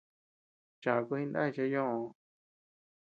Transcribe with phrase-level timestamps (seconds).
[0.81, 2.07] Chaku jinay chéa ñoʼoo.